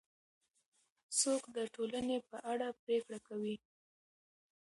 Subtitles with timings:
[1.19, 3.55] څوک د ټولنې په اړه پرېکړه کوي؟